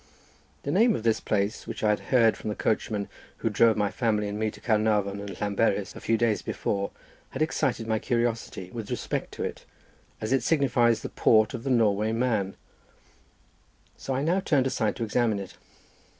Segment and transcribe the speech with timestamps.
[0.63, 3.07] The name of this place, which I had heard from the coachman
[3.37, 6.89] who drove my family and me to Caernarvon and Llanberis a few days before,
[7.29, 9.63] had excited my curiosity in respect to it,
[10.19, 12.55] as it signifies the Port of the Norway man,
[13.95, 15.53] so I now turned aside to examine it.